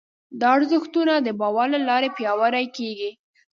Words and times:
دا 0.39 0.47
ارزښتونه 0.57 1.13
د 1.19 1.27
باور 1.39 1.67
له 1.75 1.79
لارې 1.89 2.09
پياوړي 2.17 2.65
کېږي. 2.77 3.09